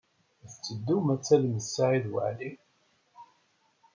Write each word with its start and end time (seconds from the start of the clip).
I 0.47 0.47
teddum 0.63 1.05
ad 1.13 1.21
tallem 1.21 1.57
Saɛid 1.63 2.05
Waɛli? 2.13 2.51